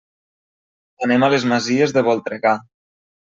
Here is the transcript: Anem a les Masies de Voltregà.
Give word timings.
Anem 1.07 1.27
a 1.27 1.29
les 1.35 1.45
Masies 1.53 1.95
de 1.99 2.05
Voltregà. 2.09 2.55